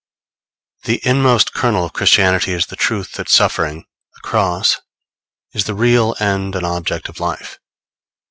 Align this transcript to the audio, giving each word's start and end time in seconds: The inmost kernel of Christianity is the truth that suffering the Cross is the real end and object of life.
The 0.85 0.99
inmost 1.05 1.53
kernel 1.53 1.85
of 1.85 1.93
Christianity 1.93 2.53
is 2.53 2.65
the 2.65 2.75
truth 2.75 3.11
that 3.11 3.29
suffering 3.29 3.85
the 4.15 4.21
Cross 4.23 4.81
is 5.53 5.65
the 5.65 5.75
real 5.75 6.15
end 6.19 6.55
and 6.55 6.65
object 6.65 7.07
of 7.07 7.19
life. 7.19 7.59